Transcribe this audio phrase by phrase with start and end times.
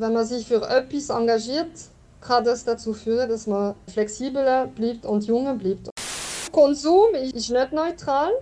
[0.00, 1.70] wenn man sich für etwas engagiert,
[2.20, 5.90] kann das dazu führen, dass man flexibler bleibt und junger bleibt.
[6.52, 8.32] Konsum ist nicht neutral.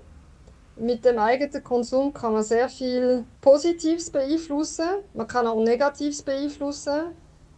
[0.77, 7.15] Mit dem eigenen Konsum kann man sehr viel Positives beeinflussen, man kann auch Negatives beeinflussen.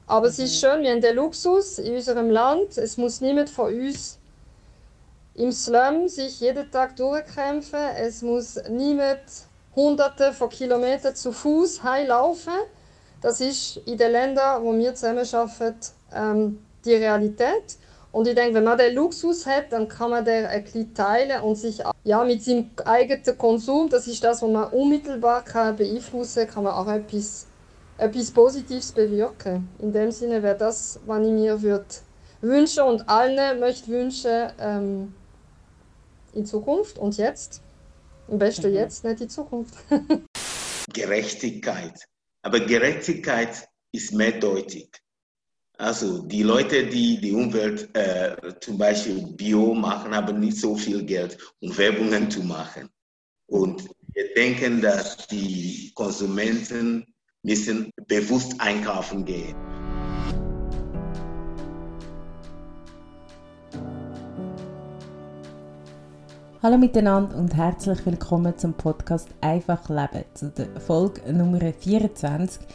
[0.07, 0.33] Aber mhm.
[0.33, 0.67] es ist mhm.
[0.67, 2.79] schön, wir haben den Luxus in unserem Land.
[2.79, 4.19] Es muss niemand von uns
[5.35, 7.81] im Slum sich jeden Tag durchkämpfen.
[7.97, 9.21] Es muss niemand
[9.77, 12.55] hunderte von Kilometern zu Fuß heilaufen.
[13.21, 15.79] Das ist in den Ländern, wo wir zusammenarbeiten,
[16.15, 17.77] ähm, die Realität.
[18.11, 21.43] Und ich denke, wenn man den Luxus hat, dann kann man den ein bisschen teilen
[21.43, 26.47] und sich ja, mit seinem eigenen Konsum, das ist das, was man unmittelbar kann beeinflussen
[26.47, 27.47] kann, kann man auch etwas,
[27.99, 29.69] etwas Positives bewirken.
[29.79, 31.85] In dem Sinne wäre das, was ich mir würde
[32.41, 35.15] wünschen und allen möchte wünschen ähm,
[36.33, 37.61] in Zukunft und jetzt.
[38.31, 38.77] Am besten mhm.
[38.77, 39.75] jetzt, nicht in Zukunft.
[40.93, 42.09] Gerechtigkeit.
[42.49, 44.89] Aber Gerechtigkeit ist mehrdeutig.
[45.77, 51.05] Also die Leute, die die Umwelt äh, zum Beispiel Bio machen, haben nicht so viel
[51.05, 52.89] Geld, um Werbungen zu machen.
[53.49, 57.05] Und wir denken, dass die Konsumenten
[57.43, 59.78] müssen bewusst einkaufen gehen.
[66.61, 72.67] Hallo miteinander und herzlich willkommen zum Podcast Einfach Leben, zu der Folge Nummer 24.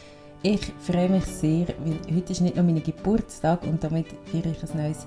[0.42, 4.72] Ich freue mich sehr, weil heute ist nicht nur mein Geburtstag und damit feiere ich
[4.72, 5.06] ein neues,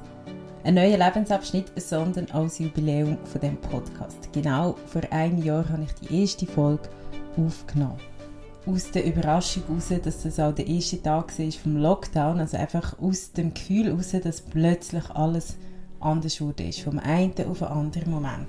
[0.62, 4.30] einen neuen Lebensabschnitt, sondern als Jubiläum von dem Podcast.
[4.34, 6.90] Genau vor einem Jahr habe ich die erste Folge
[7.38, 7.96] aufgenommen.
[8.66, 12.98] Aus der Überraschung heraus, dass das auch der erste Tag war vom Lockdown, also einfach
[12.98, 15.56] aus dem Gefühl heraus, dass plötzlich alles
[16.06, 18.48] anders wurde, vom einen auf den anderen Moment.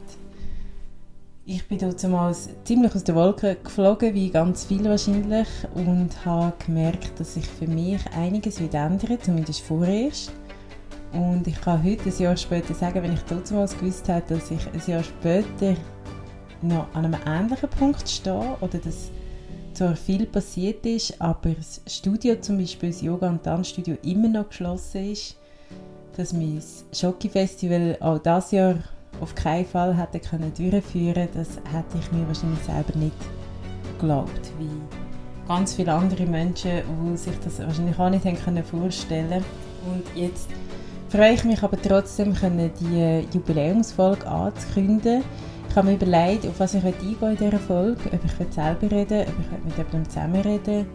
[1.45, 7.19] Ich bin damals ziemlich aus der Wolke geflogen, wie ganz viele wahrscheinlich, und habe gemerkt,
[7.19, 10.33] dass sich für mich einiges wird ändern, zumindest vorerst.
[11.13, 14.67] Und ich kann heute, ein Jahr später, sagen, wenn ich damals gewusst hätte, dass ich
[14.67, 15.75] ein Jahr später
[16.62, 19.09] noch an einem ähnlichen Punkt stehe oder dass
[19.74, 24.50] zwar viel passiert ist, aber das Studio, zum Beispiel das Yoga- und Tanzstudio, immer noch
[24.50, 25.38] geschlossen ist,
[26.17, 26.61] dass mein
[26.91, 28.75] Schoki-Festival auch dieses Jahr
[29.22, 33.16] auf keinen Fall hätte können durchführen das hätte ich mir wahrscheinlich selber nicht
[33.94, 34.51] geglaubt.
[34.59, 39.44] Wie ganz viele andere Menschen, die sich das wahrscheinlich auch nicht haben können vorstellen
[39.85, 40.50] Und jetzt
[41.09, 42.35] freue ich mich aber trotzdem,
[42.81, 45.23] die Jubiläumsfolge anzukündigen.
[45.69, 48.09] Ich habe mir überlegt, auf was ich eingehen in dieser Folge.
[48.11, 50.88] Ob ich selber reden ob ich mit jemandem zusammen reden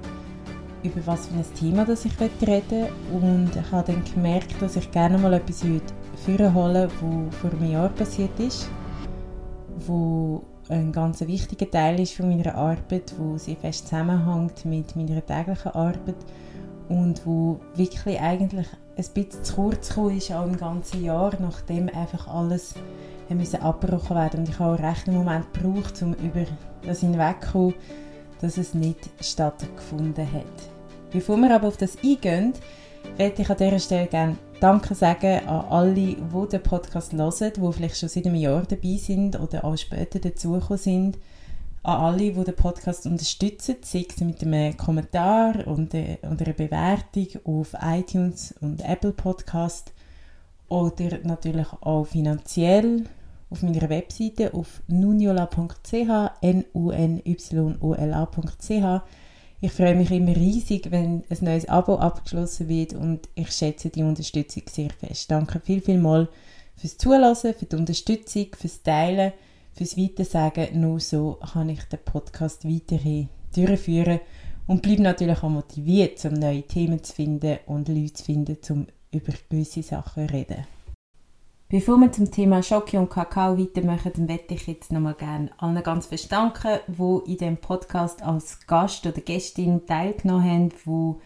[0.83, 2.87] über was für ein Thema das ich reden.
[3.13, 5.65] Und ich habe dann gemerkt, dass ich gerne mal etwas
[6.25, 8.69] vorholen was vor einem Jahr passiert ist,
[9.87, 15.25] wo ein ganz wichtiger Teil ist von meiner Arbeit, wo sehr fest zusammenhängt mit meiner
[15.25, 16.17] täglichen Arbeit
[16.89, 18.67] und wo wirklich eigentlich
[18.97, 22.75] ein bisschen zu kurz gekommen ist, auch im ganzen Jahr, nachdem einfach alles
[23.29, 26.45] müssen abgebrochen werden und ich habe auch recht einen Moment gebraucht, um über
[26.85, 27.75] das hinwegzukommen,
[28.41, 30.72] dass es nicht stattgefunden hat.
[31.13, 32.55] Bevor wir aber auf das eingehen,
[33.17, 37.73] werde ich an dieser Stelle gerne Danke sagen an alle, die den Podcast hören, die
[37.73, 41.19] vielleicht schon seit einem Jahr dabei sind oder auch später dazugekommen sind.
[41.83, 47.75] An alle, die den Podcast unterstützen, sei es mit einem Kommentar und einer Bewertung auf
[47.83, 49.93] iTunes und Apple Podcast
[50.69, 53.07] oder natürlich auch finanziell
[53.51, 55.93] auf meiner Webseite auf nunyola.ch,
[56.41, 59.03] n u n y o l a.ch
[59.65, 64.03] ich freue mich immer riesig, wenn ein neues Abo abgeschlossen wird und ich schätze die
[64.03, 65.31] Unterstützung sehr fest.
[65.31, 66.29] Danke viel, viel mal
[66.77, 69.33] fürs Zulassen, für die Unterstützung, fürs Teilen,
[69.73, 70.81] fürs Weitersagen.
[70.81, 74.19] Nur so kann ich den Podcast weiterhin durchführen
[74.67, 78.87] und bleibe natürlich auch motiviert, um neue Themen zu finden und Leute zu finden, um
[79.13, 80.67] über gewisse Sachen zu reden.
[81.73, 85.83] Bevor wir zum Thema Schoki und Kakao weitermachen, dann möchte ich jetzt nochmal gerne allen
[85.83, 91.17] ganz fest danken, die in diesem Podcast als Gast oder Gästin teilgenommen haben,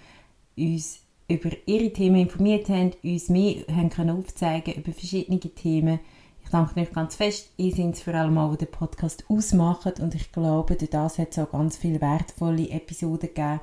[0.56, 5.98] die uns über ihre Themen informiert haben, uns mehr haben können aufzeigen über verschiedene Themen.
[6.44, 7.50] Ich danke euch ganz fest.
[7.56, 11.32] Ihr seid vor allem auch, die den Podcast ausmachen und ich glaube, durch das hat
[11.32, 13.59] es auch ganz viele wertvolle Episoden gegeben,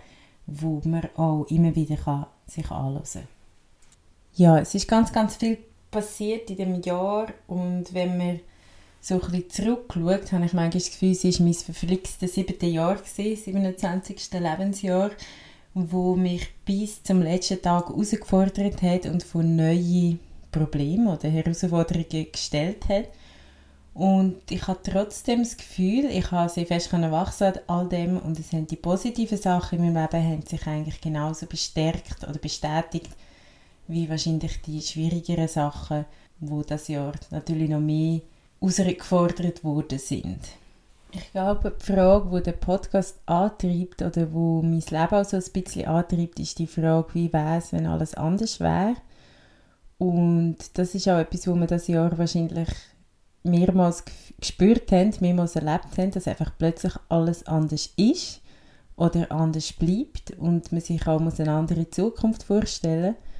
[0.47, 3.23] wo man auch immer wieder kann sich anhören kann.
[4.33, 5.59] Ja, es ist ganz, ganz viel
[5.93, 8.39] passiert in dem Jahr und wenn man
[8.99, 12.95] so ein bisschen zurückschaut, habe ich manchmal das Gefühl, es war mein verflixtes siebte Jahr,
[12.95, 14.31] gewesen, 27.
[14.33, 15.11] Lebensjahr,
[15.73, 20.17] wo mich bis zum letzten Tag herausgefordert hat und vor neue
[20.51, 23.09] Probleme oder Herausforderungen gestellt hat.
[23.93, 28.39] Und ich habe trotzdem das Gefühl, ich habe sehr fest wachsen an all dem und
[28.39, 33.11] es haben die positiven Sachen in meinem Leben haben sich eigentlich genauso bestärkt oder bestätigt,
[33.87, 36.05] wie wahrscheinlich die schwierigeren Sachen,
[36.39, 38.21] wo das Jahr natürlich noch mehr
[38.59, 40.39] herausgefordert worden sind.
[41.11, 45.43] Ich glaube, die Frage, die der Podcast antreibt oder wo mein Leben auch so ein
[45.53, 48.95] bisschen antreibt, ist die Frage, wie wäre es, wenn alles anders wäre.
[49.99, 52.69] Und das ist auch etwas, wo wir das Jahr wahrscheinlich
[53.43, 54.03] mehrmals
[54.39, 58.41] gespürt haben, mehrmals erlebt haben, dass einfach plötzlich alles anders ist
[58.95, 63.32] oder anders bleibt und man sich auch eine andere Zukunft vorstellen muss.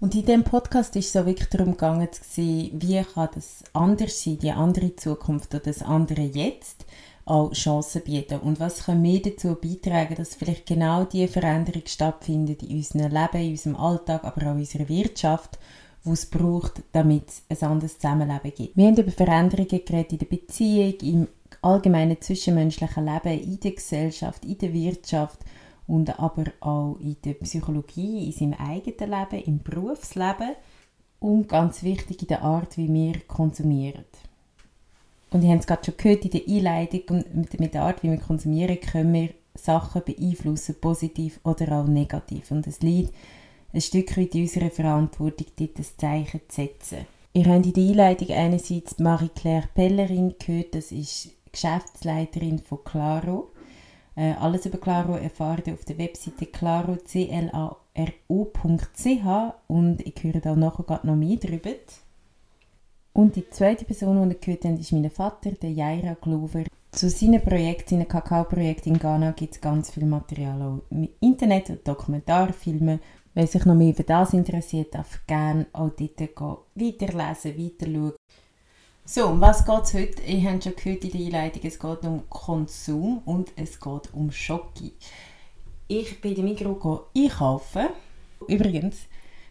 [0.00, 4.38] Und in dem Podcast ist es so wirklich darum gegangen, wie kann das anders sein,
[4.38, 6.86] die andere Zukunft oder das andere Jetzt
[7.24, 12.62] auch Chancen bieten und was können wir dazu beitragen, dass vielleicht genau diese Veränderung stattfindet
[12.62, 15.58] in unserem Leben, in unserem Alltag, aber auch in unserer Wirtschaft
[16.04, 18.76] die es braucht, damit es ein anderes Zusammenleben gibt.
[18.76, 21.28] Wir haben über Veränderungen geredet in der Beziehung, im
[21.60, 25.40] allgemeinen zwischenmenschlichen Leben, in der Gesellschaft, in der Wirtschaft
[25.88, 30.54] und aber auch in der Psychologie, in seinem eigenen Leben, im Berufsleben
[31.18, 34.04] und ganz wichtig in der Art, wie wir konsumieren.
[35.30, 38.10] Und ihr habt es gerade schon gehört in der Einleitung, mit, mit der Art, wie
[38.10, 42.50] wir konsumieren, können wir Sachen beeinflussen, positiv oder auch negativ.
[42.50, 43.12] Und es liegt
[43.72, 47.06] ein Stück weit in unserer Verantwortung, dort ein Zeichen zu setzen.
[47.34, 53.50] Ihr habt in der Einleitung einerseits Marie-Claire Pellerin gehört, das ist Geschäftsleiterin von Claro.
[54.18, 56.98] Äh, alles über Claro erfahrt ihr auf der Webseite claro.ch
[59.68, 61.70] und ich höre da nachher noch mehr darüber.
[63.12, 66.64] Und die zweite Person, die ihr gehört habt, ist mein Vater, der Jaira Glover.
[66.90, 71.86] Zu seinen Projekten, seinen Kakao-Projekten in Ghana gibt es ganz viel Material auch im Internet,
[71.86, 72.98] Dokumentarfilme
[73.34, 78.14] Wer sich noch mehr für das interessiert, darf gerne auch dort gehen, weiterlesen, weiterschauen.
[79.10, 80.22] So, um was geht es heute?
[80.22, 84.30] Ihr habt schon gehört in der Einleitung, es geht um Konsum und es geht um
[84.30, 84.92] Schocke.
[85.86, 87.86] Ich bin in Migros einkaufen.
[88.46, 88.96] Übrigens,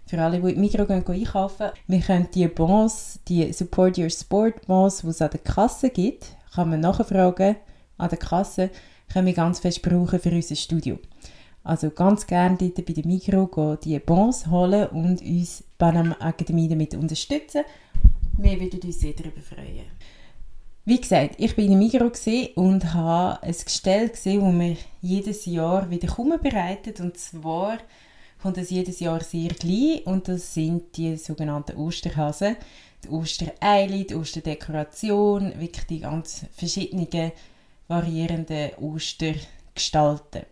[0.06, 4.68] für alle, die in Migros gehen, einkaufen, wir können die Bons, die Support Your Sport
[4.68, 7.56] Bons, die es an der Kasse gibt, kann man nachfragen,
[7.98, 8.69] an der Kasse,
[9.12, 11.00] können wir ganz fest brauchen für unser Studio.
[11.63, 16.94] Also ganz gerne dort bei der Mikro die Bons holen und uns Panam Akademie damit
[16.94, 17.63] unterstützen.
[18.39, 19.86] Wir würden uns sehr darüber freuen.
[20.86, 22.12] Wie gesagt, ich war in Migro
[22.56, 26.07] und habe ein Gestell gesehen, das mir jedes Jahr wieder
[26.38, 27.00] bereitet.
[27.00, 27.80] Und zwar
[28.39, 32.57] kommt es jedes Jahr sehr klein und das sind die sogenannten Osterhasen.
[33.04, 37.31] Die Ostereile, die Osterdekoration, wirklich die ganz verschiedenen
[37.88, 40.44] variierenden Ostergestalten.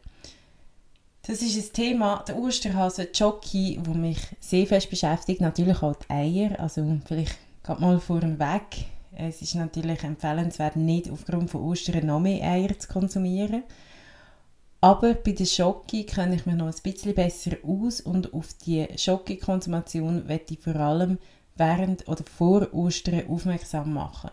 [1.28, 5.42] Das ist ein Thema, der Osterhase, Jockey, wo mich sehr fest beschäftigt.
[5.42, 8.86] Natürlich auch die Eier, also vielleicht geht mal vor dem Weg.
[9.18, 13.64] Es ist natürlich empfehlenswert, nicht aufgrund von Ostern noch mehr Eier zu konsumieren.
[14.82, 18.86] Aber bei der Schocke kenne ich mich noch ein bisschen besser aus und auf die
[18.96, 21.18] Schocke-Konsumation werde ich vor allem
[21.56, 24.30] während oder vor Ostern aufmerksam machen.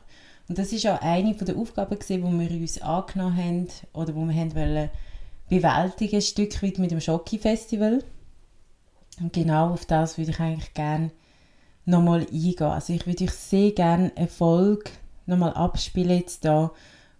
[0.49, 4.35] Und das ist auch eine der Aufgaben, die wir uns angenommen haben oder wo wir
[4.35, 4.91] haben wollen,
[5.49, 8.05] bewältigen, ein Stück weit mit dem Schocki-Festival.
[9.21, 11.13] Und genau auf das würde ich eigentlich gerne
[11.85, 12.63] nochmal eingehen.
[12.63, 14.91] Also ich würde euch sehr gerne eine Folge
[15.27, 16.71] nochmal abspielen jetzt da,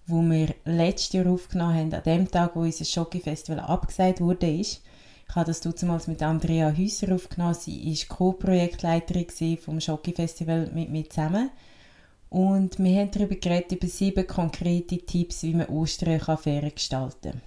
[0.07, 4.47] wo wir letztes Jahr aufgenommen haben, an dem Tag, wo unser Schocki-Festival abgesagt wurde.
[4.47, 4.81] Ich
[5.35, 7.55] habe das damals mit Andrea Hüsser aufgenommen.
[7.55, 11.51] Sie war Co-Projektleiterin vom Schocki-Festival mit mir zusammen.
[12.29, 17.43] Und wir haben darüber geredet, über sieben konkrete Tipps, wie man Ostern fairer gestalten kann.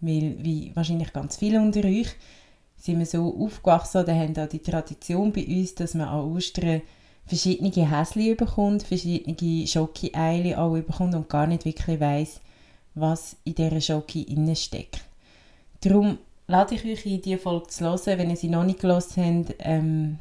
[0.00, 2.08] Weil, wie wahrscheinlich ganz viele unter euch,
[2.84, 6.82] sind wir so aufgewachsen oder haben auch die Tradition bei uns, dass man an Ostern
[7.24, 12.40] verschiedene Häsli bekommt, verschiedene Schoki-Eile auch bekommt und gar nicht wirklich weiss,
[12.94, 15.00] was in dieser Schoki steckt.
[15.80, 19.46] Darum lade ich euch in diese Folge zu hören, wenn ihr sie noch nicht gelesen
[19.46, 20.18] habt, ähm,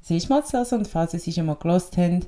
[0.00, 2.26] sie ist mal zu hören und falls ihr sie schon mal gelesen habt,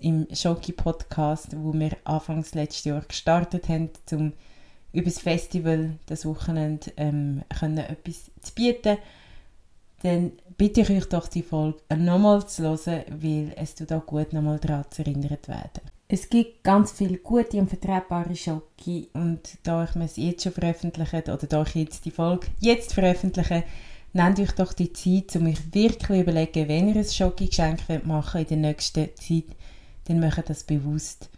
[0.00, 4.32] im Schoki-Podcast, wo wir anfangs letztes Jahr gestartet haben, zum
[4.92, 8.96] über das Festival das Wochenende ähm, können etwas zu bieten,
[10.04, 14.34] dann bitte ich euch doch die Folge nochmal zu hören, weil es tut auch gut,
[14.34, 15.80] nochmal daran zu erinnert werden.
[16.08, 21.22] Es gibt ganz viele gute und vertretbare Schocke und da ich es jetzt schon veröffentliche
[21.22, 23.64] oder da ich jetzt die Folge jetzt veröffentliche,
[24.12, 28.48] nehmt euch doch die Zeit, um euch wirklich überlegen, wenn ihr ein Schocke-Geschenk machen in
[28.48, 29.56] der nächsten Zeit,
[30.04, 31.30] dann macht das bewusst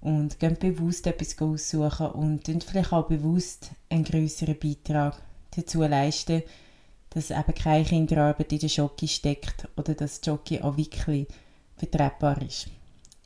[0.00, 5.22] und gehen bewusst etwas aussuchen und vielleicht auch bewusst einen größeren Beitrag
[5.54, 6.42] dazu leisten,
[7.18, 11.26] dass eben keine Kinderarbeit in der Jockey steckt oder dass Jockey auch wirklich
[11.76, 12.68] vertretbar ist.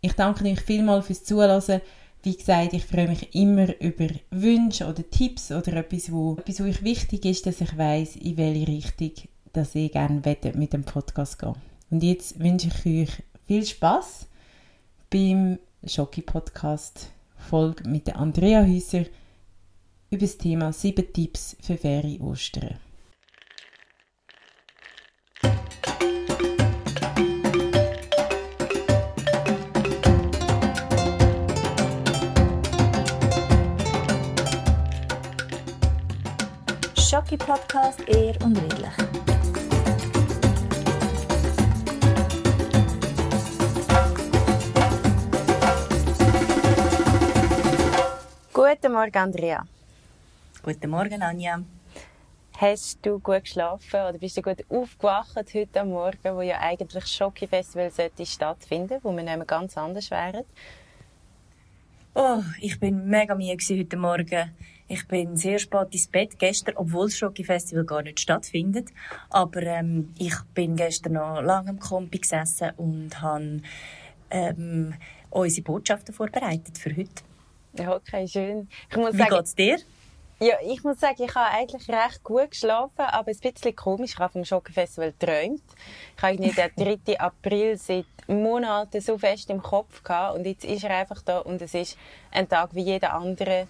[0.00, 1.80] Ich danke euch vielmals fürs Zuhören.
[2.22, 6.64] Wie gesagt, ich freue mich immer über Wünsche oder Tipps oder etwas, wo, etwas, wo
[6.64, 9.12] euch wichtig ist, dass ich weiß, in welche Richtung
[9.52, 10.22] dass ich gerne
[10.54, 11.54] mit dem Podcast gehen
[11.90, 14.26] Und jetzt wünsche ich euch viel Spaß
[15.11, 19.04] beim Schocki-Podcast Folge mit Andrea Häuser
[20.11, 22.78] über das Thema 7 Tipps für faire Ostern.
[37.12, 38.88] Schocki Podcast ehr und redlich.
[48.54, 49.66] Guten Morgen, Andrea.
[50.62, 51.62] Guten Morgen, Anja.
[52.57, 57.90] Hast du gut geschlafen oder bist du gut aufgewacht heute Morgen, wo ja eigentlich Schocki-Festival
[58.25, 60.45] stattfinden, wo wir nicht ganz anders wären?
[62.14, 64.50] Oh, ich bin mega müde heute Morgen.
[64.92, 68.90] Ich bin sehr spät ins Bett gestern, obwohl das Schocki-Festival gar nicht stattfindet.
[69.30, 73.62] Aber ähm, ich bin gestern noch lange am Kompi gesessen und habe
[74.30, 74.92] ähm,
[75.30, 77.22] unsere Botschaften vorbereitet für heute.
[77.72, 78.68] Ja, okay, schön.
[78.90, 79.78] Ich muss Wie sagen, geht's dir?
[80.40, 84.11] Ja, ich muss sagen, ich habe eigentlich recht gut geschlafen, aber ein bisschen komisch.
[84.11, 85.62] Ich habe vom Schockenfestival geträumt.
[86.18, 87.18] Ich habe den 3.
[87.18, 91.62] April seit Monaten so fest im Kopf gehabt und jetzt ist er einfach da und
[91.62, 91.96] es ist
[92.30, 93.68] ein Tag wie jeder andere.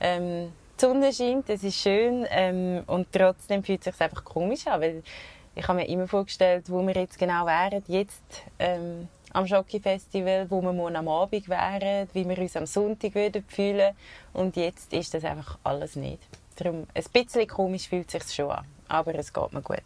[0.00, 4.66] Ähm, die Sonne scheint, es ist schön ähm, und trotzdem fühlt es sich einfach komisch
[4.66, 5.02] an, weil
[5.54, 7.82] ich habe mir immer vorgestellt, wo wir jetzt genau wären.
[7.86, 13.14] Jetzt ähm, am Schocki-Festival, wo wir morgen am Abend wären, wie wir uns am Sonntag
[13.14, 13.94] würden fühlen
[14.32, 16.20] Und jetzt ist das einfach alles nicht.
[16.56, 19.82] Darum, ein bisschen komisch fühlt es sich schon an, aber es geht mir gut.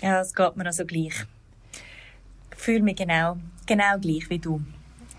[0.00, 1.26] Ja, es geht mir also gleich.
[2.52, 4.60] Ich fühle mich genau, genau gleich wie du.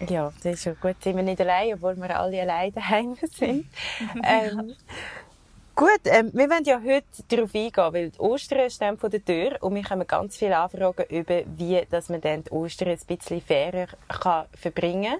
[0.09, 1.01] Ja, das ist schon gut.
[1.03, 3.65] Sind wir nicht allein, obwohl wir alle allein daheim sind.
[4.23, 4.75] ähm,
[5.73, 9.57] Gut, ähm, wir wollen ja heute darauf eingehen, weil die Ostern stehen vor der Tür
[9.61, 13.41] und wir haben ganz viele Anfragen über, wie dass man dann die Ostern ein bisschen
[13.41, 15.13] fairer kann verbringen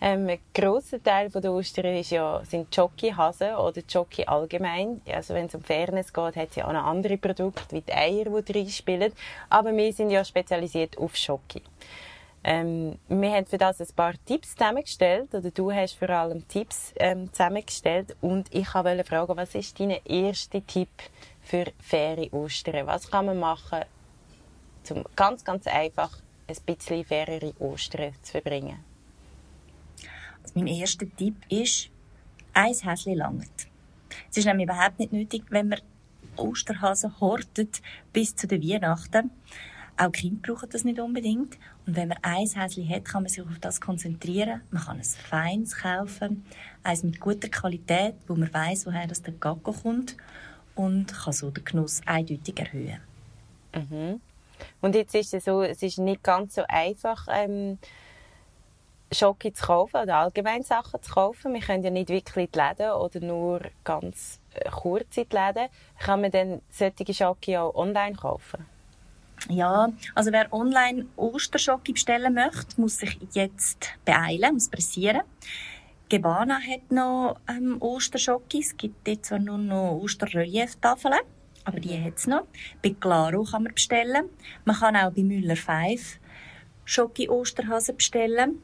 [0.00, 0.20] kann.
[0.20, 5.02] Ähm, ein grosser Teil der Ostern ist ja, sind Jockey-Hasen oder Jockey allgemein.
[5.06, 7.92] Also wenn es um Fairness geht, hat es ja auch noch andere Produkte, wie die
[7.92, 9.12] Eier, die drin spielen.
[9.50, 11.62] Aber wir sind ja spezialisiert auf Jockey.
[12.48, 16.92] Ähm, wir haben für das ein paar Tipps zusammengestellt, oder du hast vor allem Tipps
[16.94, 18.14] ähm, zusammengestellt.
[18.20, 20.88] Und ich wollte fragen, was ist dein erster Tipp
[21.42, 22.86] für faire Ostern?
[22.86, 23.80] Was kann man machen,
[24.90, 28.78] um ganz, ganz einfach ein bisschen fairere Ostern zu verbringen?
[30.44, 31.90] Also mein erster Tipp ist,
[32.52, 33.66] ein Häschen langt.
[34.30, 35.80] Es ist nämlich überhaupt nicht nötig, wenn man
[36.36, 39.32] Osterhasen hortet bis zu den Weihnachten.
[39.98, 41.56] Auch Kinder brauchen das nicht unbedingt.
[41.86, 44.60] Und wenn man ein Häschen hat, kann man sich auf das konzentrieren.
[44.70, 46.44] Man kann ein feines kaufen,
[46.82, 50.16] eins mit guter Qualität, wo man weiß, woher das der Gacko kommt
[50.74, 53.00] und kann so den Genuss eindeutig erhöhen.
[53.74, 54.20] Mhm.
[54.80, 57.78] Und jetzt ist es so, es ist nicht ganz so einfach, ähm,
[59.12, 61.54] Schoki zu kaufen oder allgemein Sachen zu kaufen.
[61.54, 65.68] Wir können ja nicht wirklich die Läden oder nur ganz äh, kurz in die Läden.
[65.98, 68.66] Kann man dann solche Schoki auch online kaufen?
[69.48, 75.22] Ja, also wer online Osterschocke bestellen möchte, muss sich jetzt beeilen, muss pressieren.
[76.08, 78.58] Gebana hat noch ähm, Osterschocke.
[78.58, 81.18] Es gibt jetzt zwar nur noch Osterrelieftafeln,
[81.64, 82.46] aber die hat es noch.
[82.82, 84.28] Bei Claro kann man bestellen.
[84.64, 86.20] Man kann auch bei Müller 5
[86.84, 88.62] Schocke Osterhasen bestellen.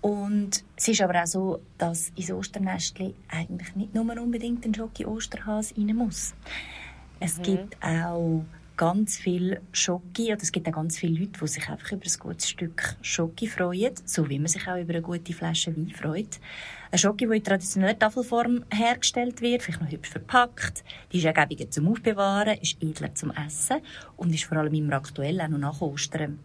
[0.00, 5.06] Und es ist aber auch so, dass ins Osternestli eigentlich nicht nur unbedingt ein Schocke
[5.06, 6.34] Osterhase rein muss.
[7.20, 7.42] Es mhm.
[7.42, 8.44] gibt auch
[8.82, 12.18] ganz viel Schoki, oder es gibt auch ganz viele Leute, die sich einfach über ein
[12.18, 16.40] gutes Stück Schoki freuen, so wie man sich auch über eine gute Flasche Wein freut.
[16.90, 21.70] Eine Schoki, die in traditioneller Tafelform hergestellt wird, vielleicht noch hübsch verpackt, die ist ergiebiger
[21.70, 23.82] zum Aufbewahren, ist edler zum Essen
[24.16, 26.40] und ist vor allem immer aktuell, auch noch nach Ostern.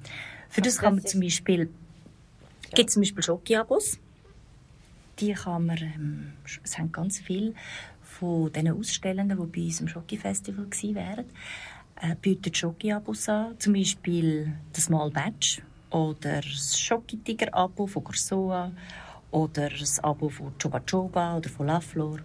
[0.48, 2.76] Für das, kann man zum Beispiel, ja.
[2.76, 3.98] gibt zum Beispiel Schoki-Abos.
[5.18, 7.56] Die kann man, ähm, es haben ganz viele
[8.04, 11.26] von diesen Ausstellenden, die bei uns im Schoki-Festival waren,
[12.02, 18.72] äh, bietet Schoki-Abos an, zum Beispiel das Small Batch oder das Schoki-Tiger-Abo von Corsoa
[19.32, 22.20] oder das Abo von Choba Choba oder von La Flor.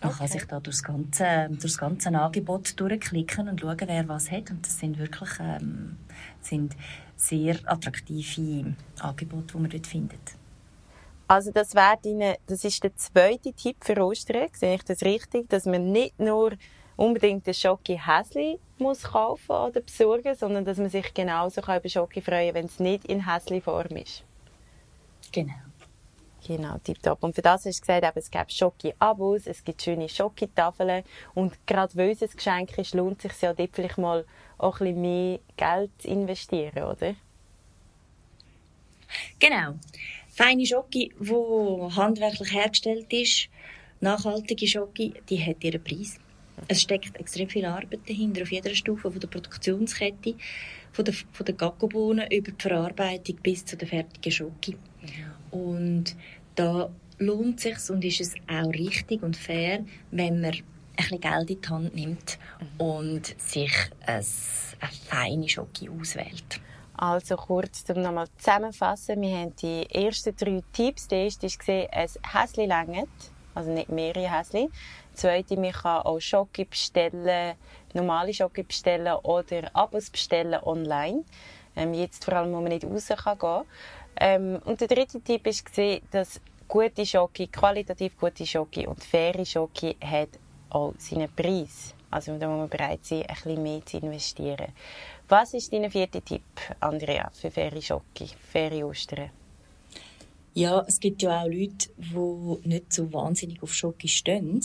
[0.00, 0.18] Man okay.
[0.18, 4.30] kann sich da durch das, ganze, durch das ganze Angebot durchklicken und schauen, wer was
[4.30, 4.50] hat.
[4.50, 5.96] Und das sind wirklich ähm,
[6.42, 6.76] sind
[7.16, 10.36] sehr attraktive Angebote, die man dort findet.
[11.26, 14.48] Also das, wäre das ist der zweite Tipp für Ostern.
[14.52, 15.48] Sehe ich das richtig?
[15.48, 16.52] Dass man nicht nur
[16.96, 22.20] unbedingt ein Schoki Häsli muss kaufen oder besorgen, sondern dass man sich genauso über Schoki
[22.20, 24.24] freuen kann, wenn es nicht in Häsli Form ist.
[25.32, 25.54] Genau.
[26.46, 27.22] Genau, tipptopp.
[27.22, 31.02] Und für das hast du gesagt, eben, es gibt Schoki-Abos, es gibt schöne Schoki-Tafeln.
[31.32, 34.26] Und gerade weil es ein Geschenk ist, lohnt es sich ja dort vielleicht mal
[34.58, 37.14] auch ein bisschen mehr Geld zu investieren, oder?
[39.38, 39.74] Genau.
[40.28, 43.48] Feine Schoki, die handwerklich hergestellt ist,
[44.00, 46.18] nachhaltige Schoki, die hat ihren Preis.
[46.68, 50.34] Es steckt extrem viel Arbeit dahinter, auf jeder Stufe von der Produktionskette,
[50.92, 54.76] von der, von der über die Verarbeitung bis zu der fertigen Schoki.
[55.50, 56.16] Und
[56.54, 60.62] da lohnt es sich und ist es auch richtig und fair, wenn man ein
[60.96, 62.38] bisschen Geld in die Hand nimmt
[62.78, 63.72] und sich
[64.06, 64.24] ein,
[64.80, 66.60] eine feine Schoki auswählt.
[66.96, 69.20] Also kurz zum nochmal zusammenfassen.
[69.20, 71.08] Wir haben die ersten drei Tipps.
[71.08, 73.08] Der erste war, ein Häsli längert.
[73.54, 74.68] Also nicht mehrere Häsli.
[75.14, 77.56] Zweite, man kann auch Schoki bestellen,
[77.92, 81.24] normale Schoki bestellen oder Abos bestellen online.
[81.76, 83.64] Ähm, jetzt vor allem, wo man nicht raus kann gehen
[84.16, 89.96] ähm, und der dritte Tipp war, dass gute Schoki, qualitativ gute Schoki und faire Schoki
[90.00, 90.30] hat
[90.70, 91.94] auch seinen Preis.
[92.10, 94.72] Also da muss man bereit sein, ein bisschen mehr zu investieren.
[95.28, 96.44] Was ist dein vierter Tipp,
[96.80, 99.30] Andrea, für faire Schoki, faire Ostern?
[100.54, 104.64] Ja, es gibt ja auch Leute, die nicht so wahnsinnig auf Schoki stehen.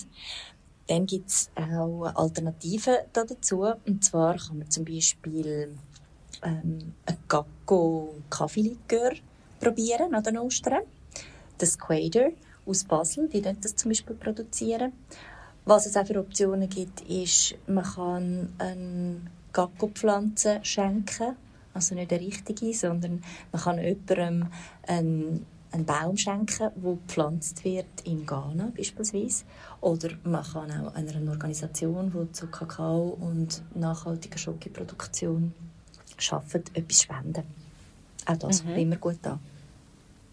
[0.86, 3.65] Dann gibt es auch Alternativen dazu.
[3.86, 5.75] Und zwar kann man zum Beispiel
[6.43, 9.13] ähm, ein Gacko Kaffeelikör
[9.60, 10.84] probieren an den Ostern.
[11.58, 12.29] Das Quader
[12.65, 14.93] aus Basel, die das zum Beispiel produzieren.
[15.65, 19.22] Was es auch für Optionen gibt, ist, man kann eine
[19.53, 21.36] Gacko-Pflanze schenken.
[21.74, 24.48] Also nicht eine richtige, sondern man kann jemandem
[24.88, 29.45] einen, einen Baum schenken, der gepflanzt wird in Ghana beispielsweise.
[29.81, 35.53] Oder man kann auch einer Organisation, die zu Kakao und nachhaltiger Schokoproduktion
[36.31, 37.43] arbeitet, etwas spenden.
[38.25, 38.75] Auch das mhm.
[38.75, 39.39] immer gut an.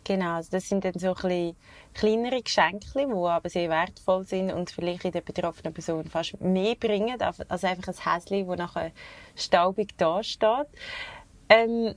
[0.06, 1.56] Genau, also das sind dann so ein
[1.92, 6.76] kleinere Geschenke, die aber sehr wertvoll sind und vielleicht in der betroffenen Person fast mehr
[6.76, 8.92] bringen, als einfach ein Häschen, das nachher
[9.34, 10.68] staubig dasteht.
[11.48, 11.96] Ähm,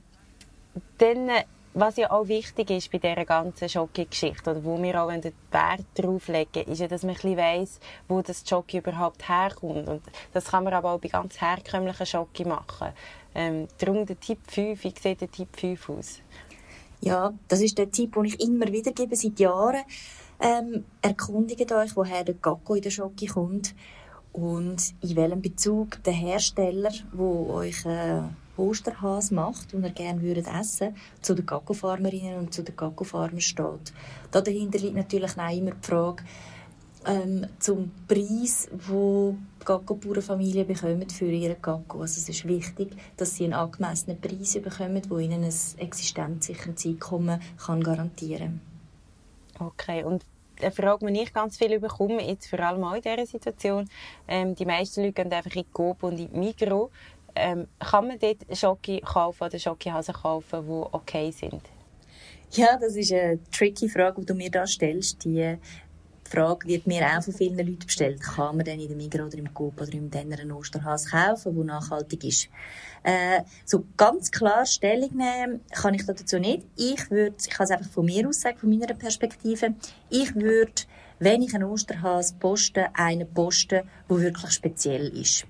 [0.98, 1.30] dann,
[1.72, 5.84] was ja auch wichtig ist bei dieser ganzen Schoki-Geschichte, oder wo wir auch den Wert
[5.94, 7.78] drauf legen, ist ja, dass man ein weiss,
[8.08, 9.88] wo das Schoki überhaupt herkommt.
[9.88, 10.02] Und
[10.32, 12.88] das kann man aber auch bei ganz herkömmlichen Schoki machen.
[13.34, 16.20] Ähm, darum der Tipp 5, wie sieht der Tipp 5 aus?
[17.00, 19.84] Ja, das ist der Tipp, den ich immer wieder gebe, seit Jahren.
[20.40, 23.74] Ähm, erkundigt euch, woher der Gacko in der Schoki kommt
[24.32, 28.22] und in welchem Bezug der Hersteller, wo euch äh,
[28.60, 33.92] Osterhas macht und er gerne würdet essen, zu den Gacko-Farmerinnen und zu den Gacko-Farmern steht.
[34.30, 36.22] Da dahinter liegt natürlich auch immer die Frage,
[37.06, 42.02] ähm, zum Preis, wo Gacko-Bauernfamilien bekommen für ihren Gacko.
[42.02, 47.40] Also es ist wichtig, dass sie einen angemessenen Preis bekommen, der ihnen ein existenzsicheres Einkommen
[47.56, 48.60] kann garantieren
[49.56, 49.68] kann.
[49.68, 50.24] Okay, und
[50.60, 53.88] eine Frage, die ich ganz viel bekomme, jetzt vor allem auch in dieser Situation,
[54.28, 56.90] ähm, die meisten Leute gehen einfach in die Coop und in die Migros.
[57.34, 61.62] Ähm, kann man dort Schoki kaufen oder Schokihasen kaufen, die okay sind?
[62.52, 65.24] Ja, das ist eine tricky Frage, die du mir da stellst.
[65.24, 65.56] Die
[66.30, 68.20] Frage wird mir auch von vielen Leuten gestellt.
[68.20, 71.56] Kann man denn in der Migros oder im Coop oder im Denner einen Osterhase kaufen,
[71.56, 72.48] der nachhaltig ist?
[73.02, 76.66] Äh, so ganz klar Stellung nehmen kann ich dazu nicht.
[76.76, 79.74] Ich würde, ich kann es einfach von mir aus sagen, von meiner Perspektive,
[80.08, 80.82] ich würde,
[81.18, 85.46] wenn ich einen Osterhase poste, einen posten, der wirklich speziell ist.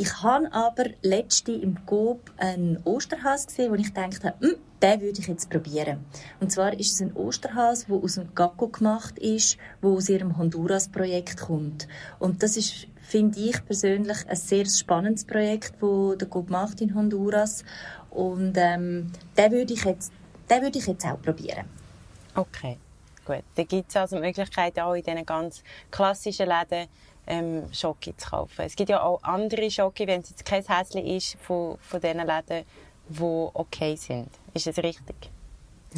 [0.00, 5.18] Ich habe aber letzte im Coop einen Osterhas gesehen, wo ich dachte, hm, den würde
[5.18, 6.04] ich jetzt probieren.
[6.38, 10.38] Und zwar ist es ein Osterhas, der aus einem Gacko gemacht ist, wo aus ihrem
[10.38, 11.88] Honduras-Projekt kommt.
[12.20, 16.94] Und das ist, finde ich persönlich, ein sehr spannendes Projekt, das der Coop macht in
[16.94, 17.64] Honduras.
[18.10, 20.12] Und ähm, den würde ich jetzt,
[20.48, 21.64] den würde ich jetzt auch probieren.
[22.36, 22.78] Okay,
[23.24, 23.42] gut.
[23.56, 26.86] Da gibt es also Möglichkeiten auch in diesen ganz klassischen Läden,
[27.28, 28.62] ähm, Schoki zu kaufen.
[28.64, 32.26] Es gibt ja auch andere Schoki, wenn es jetzt kein Häschen ist, von, von diesen
[32.26, 32.64] Läden,
[33.08, 34.28] die okay sind.
[34.54, 35.30] Ist das richtig?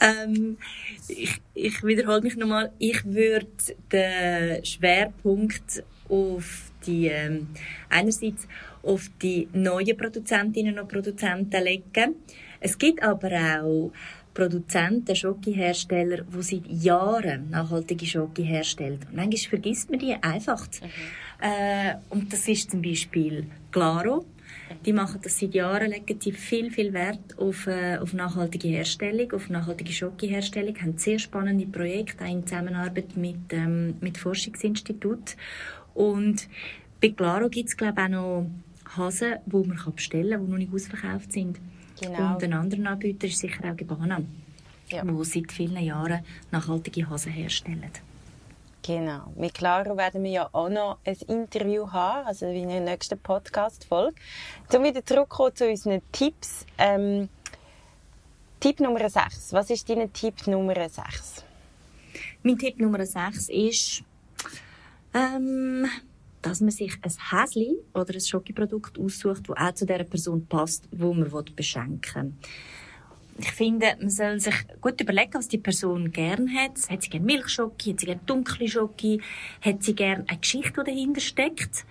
[0.00, 0.58] ähm,
[1.08, 2.72] ich, ich wiederhole mich nochmal.
[2.78, 3.46] Ich würde
[3.90, 7.48] den Schwerpunkt auf die, ähm,
[7.88, 8.46] einerseits
[8.82, 12.16] auf die neuen Produzentinnen und Produzenten legen.
[12.60, 13.92] Es gibt aber auch
[14.34, 18.98] Produzenten, Schokihersteller, die seit Jahren nachhaltige Schoki herstellen.
[19.08, 20.66] Und manchmal vergisst man die einfach.
[20.66, 20.88] Mhm.
[21.40, 24.24] Äh, und das ist zum Beispiel Claro.
[24.84, 29.32] Die machen das seit Jahren, legen die viel, viel Wert auf, äh, auf nachhaltige Herstellung,
[29.32, 35.36] auf nachhaltige Schokiherstellung, haben sehr spannende Projekte, auch in Zusammenarbeit mit, ähm, mit Forschungsinstitut.
[35.94, 36.48] Und
[37.00, 38.50] bei Claro gibt es, glaube ich, auch noch
[38.96, 41.58] Hasen, die man bestellen kann, die noch nicht ausverkauft sind.
[42.00, 42.34] Genau.
[42.34, 44.20] Und ein anderer Anbieter ist sicher auch Gebana,
[44.90, 45.02] ja.
[45.06, 47.90] wo seit vielen Jahren nachhaltige Hosen herstellen.
[48.82, 49.32] Genau.
[49.36, 54.14] Mit Clara werden wir ja auch noch ein Interview haben, also in der nächsten Podcast-Folge.
[54.74, 56.66] Um wieder zurückzukommen zu unseren Tipps.
[56.76, 57.30] Ähm,
[58.60, 59.52] Tipp Nummer 6.
[59.54, 61.44] Was ist dein Tipp Nummer 6?
[62.42, 64.02] Mein Tipp Nummer 6 ist,
[65.14, 65.86] ähm,
[66.44, 70.88] dass man sich ein Häsli oder ein Schokiprodukt aussucht, das auch zu der Person passt,
[70.92, 72.32] wo man beschenken will.
[73.38, 76.88] Ich finde, man soll sich gut überlegen, was die Person gern hat.
[76.88, 77.92] Hat sie gern Milchschoki?
[77.92, 79.20] Hat sie gern dunkle Schoki?
[79.60, 81.84] Hat sie gern eine Geschichte, die dahinter steckt?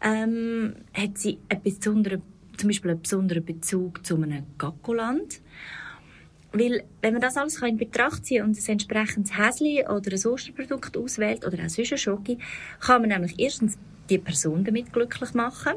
[0.00, 2.22] Ähm, hat sie einen besonderen,
[2.56, 5.40] zum Beispiel einen besonderen Bezug zu einem Gakkoland?
[6.52, 10.96] Weil, wenn man das alles in Betracht ziehen und ein entsprechendes Häsli oder ein Osterprodukt
[10.96, 12.38] auswählt oder auch sonst Schoki,
[12.80, 13.78] kann man nämlich erstens
[14.10, 15.74] die Person damit glücklich machen.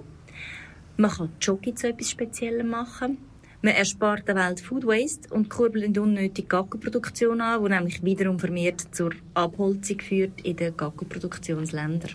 [0.98, 3.18] Man kann Schoki zu etwas Speziellem machen.
[3.62, 8.94] Man erspart der Welt Food Waste und kurbelt unnötige Gacko-Produktion an, die nämlich wiederum vermehrt
[8.94, 12.12] zur Abholzung führt in den Gacko-Produktionsländern.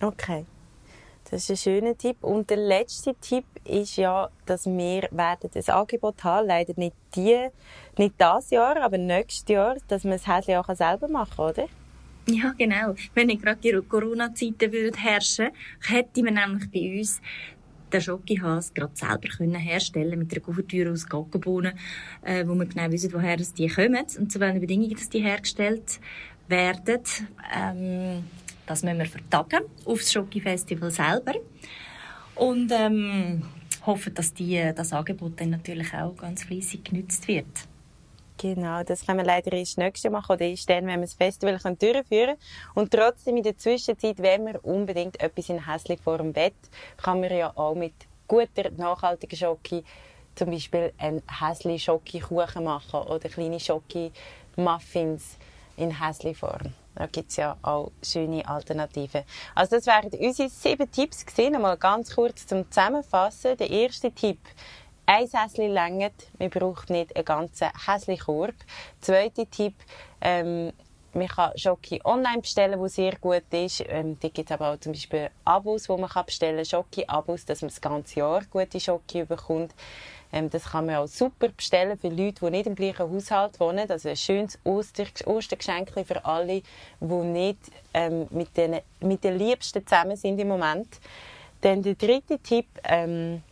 [0.00, 0.46] Okay.
[1.30, 2.24] Das ist ein schöner Tipp.
[2.24, 7.48] Und der letzte Tipp ist ja, dass wir werden das Angebot haben, leider nicht die,
[7.98, 11.68] nicht das Jahr, aber nächstes Jahr, dass man das Häschen auch selber machen kann, oder?
[12.26, 12.94] Ja, genau.
[13.14, 15.48] Wenn nicht gerade die Corona-Zeiten würden herrschen,
[15.80, 17.20] hätte man nämlich bei uns
[17.92, 21.72] den Schokihas gerade selber können herstellen mit einer Kuvertüre aus Gaggenbohnen,
[22.22, 26.00] äh, wo wir genau wissen, woher die kommen und zu welchen Bedingungen dass die hergestellt
[26.46, 27.00] werden.
[27.52, 28.24] Ähm,
[28.66, 31.34] das müssen wir vertagen aufs Schoki-Festival selber.
[32.36, 33.42] Und ähm,
[33.84, 37.69] hoffen, dass die, das Angebot dann natürlich auch ganz fleissig genutzt wird.
[38.40, 41.58] Genau, das können wir leider erst nächstes machen oder erst dann, wenn wir das Festival
[41.58, 42.36] durchführen können.
[42.74, 46.54] Und trotzdem in der Zwischenzeit, wenn wir unbedingt etwas in Häsli vor dem Bett,
[46.96, 47.92] kann man ja auch mit
[48.26, 49.84] guter, nachhaltiger Schoki
[50.34, 55.36] zum Beispiel einen Häsli-Schoki-Kuchen machen oder kleine Schoki-Muffins
[55.76, 56.72] in Häsli-Form.
[56.94, 59.24] Da gibt es ja auch schöne Alternativen.
[59.54, 61.56] Also das wären unsere sieben Tipps gewesen.
[61.56, 63.58] Einmal ganz kurz zum Zusammenfassen.
[63.58, 64.38] Der erste Tipp.
[65.12, 68.54] Ein Häsli längert, man braucht nicht einen ganzen Häsli-Korb.
[69.00, 69.74] Zweiter Tipp,
[70.20, 70.72] ähm,
[71.14, 73.82] man kann Schoki online bestellen, wo sehr gut ist.
[73.88, 76.64] Ähm, da gibt es aber auch zum Beispiel Abos, wo man bestellen kann.
[76.64, 79.74] Schoki-Abos, dass man das ganze Jahr gute Schoki bekommt.
[80.32, 83.90] Ähm, das kann man auch super bestellen für Leute, die nicht im gleichen Haushalt wohnen.
[83.90, 86.62] Also ein schönes Oster Ostergeschenk für alle,
[87.00, 87.58] die nicht
[87.94, 91.00] ähm, mit, den, mit den Liebsten zusammen sind im Moment.
[91.62, 93.42] Dann der dritte Tipp, ähm,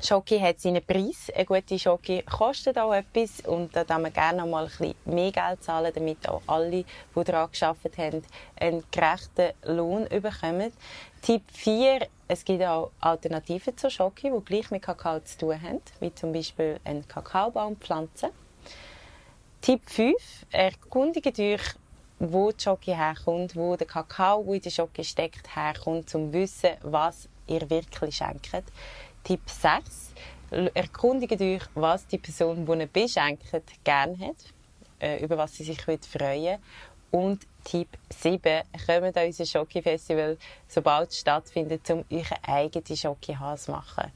[0.00, 1.30] Schoki hat seinen Preis.
[1.34, 4.94] Eine gute Schoki kostet auch etwas und da darf man gerne noch mal ein bisschen
[5.04, 8.22] mehr Geld zahlen, damit auch alle, die daran gearbeitet haben,
[8.56, 10.72] einen gerechten Lohn bekommen.
[11.20, 15.80] Tipp 4, es gibt auch Alternativen zur Schoki, die gleich mit Kakao zu tun haben,
[16.00, 18.32] wie zum Beispiel eine Kakaobaumpflanze.
[19.60, 20.16] Tipp 5,
[20.50, 21.60] erkundigt euch,
[22.18, 26.32] wo die Schoki herkommt, wo der Kakao, der in der Schoki steckt, herkommt, um zu
[26.32, 28.64] wissen, was ihr wirklich schenkt.
[29.24, 30.12] Tipp 6.
[30.74, 33.44] Erkundigt euch, was die Person, die ihr beschenkt,
[33.84, 34.36] gerne hat,
[35.00, 36.58] äh, über was sie sich freuen.
[37.10, 38.62] Und Tipp 7.
[38.86, 44.10] Kommt an unser Schoki-Festival, sobald es stattfindet, um euren eigenen Schoki-Has zu machen.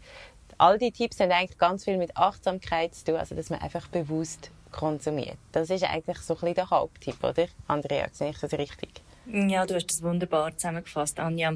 [0.58, 3.86] All diese Tipps haben eigentlich ganz viel mit Achtsamkeit zu tun, also dass man einfach
[3.88, 5.36] bewusst konsumiert.
[5.52, 7.46] Das ist eigentlich so ein bisschen der Haupttipp, oder?
[7.68, 9.02] Andrea, sehe ich das richtig?
[9.32, 11.52] Ja, du hast das wunderbar zusammengefasst, Anja.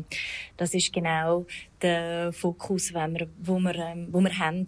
[0.56, 1.46] Das ist genau
[1.80, 4.66] der Fokus, wenn wir, wo, wir, ähm, wo wir haben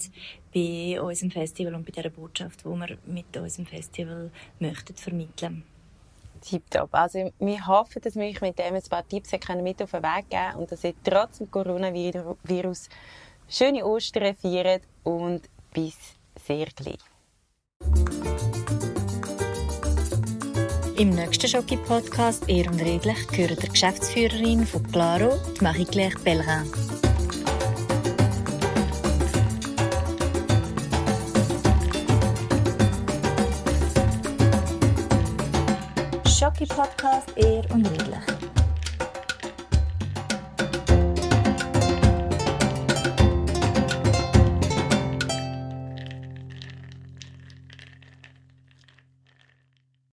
[0.55, 5.65] bei unserem Festival und bei dieser Botschaft, die wir mit unserem Festival möchten vermitteln.
[6.43, 6.91] Tipptopp.
[6.93, 10.31] Also, wir hoffen, dass wir euch mit dem ein paar Tipps mit auf den Weg
[10.31, 12.89] geben und dass ihr trotz dem Coronavirus
[13.49, 15.97] schöne Ostern feiert und bis
[16.47, 16.99] sehr gleich.
[20.97, 26.71] Im nächsten Schoki-Podcast «Ehr und redlich» gehört der Geschäftsführerin von Claro, Marie-Claire Pellerin.
[36.27, 38.42] Schoki-Podcast «Ehr und redlich»